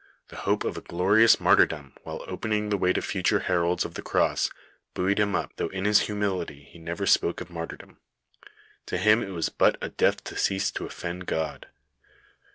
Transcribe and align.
The 0.29 0.37
hope 0.49 0.63
of 0.63 0.75
a 0.77 0.81
glorious 0.81 1.39
martyrdom 1.39 1.93
while 2.01 2.23
opening 2.25 2.69
the 2.69 2.77
way 2.79 2.91
to 2.91 3.03
future 3.03 3.41
heralds 3.41 3.85
of 3.85 3.93
the 3.93 4.01
cross, 4.01 4.49
buoyed 4.95 5.19
him 5.19 5.35
up, 5.35 5.51
though 5.57 5.67
in 5.67 5.83
iiij 5.83 6.09
im 6.09 6.19
mility 6.21 6.63
he 6.65 6.79
never 6.79 7.05
spoke 7.05 7.39
of 7.39 7.51
martyrdom. 7.51 7.99
To 8.87 8.97
him 8.97 9.21
it 9.21 9.29
was 9.29 9.49
but 9.49 9.77
*'a 9.79 9.89
death 9.89 10.23
to 10.23 10.35
cease 10.35 10.71
to 10.71 10.87
offend 10.87 11.31
Ood." 11.31 11.67